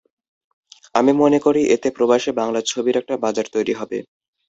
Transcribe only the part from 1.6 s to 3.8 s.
এতে প্রবাসে বাংলা ছবির একটা বাজার তৈরি